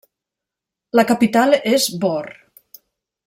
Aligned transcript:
La 0.99 1.03
capital 1.11 1.53
és 1.73 1.87
Bor. 2.05 2.31